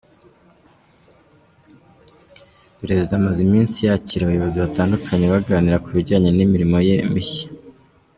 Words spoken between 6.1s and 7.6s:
n’imirimo ye mishya.